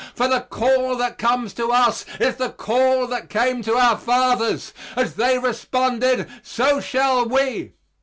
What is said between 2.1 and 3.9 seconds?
is the call that came to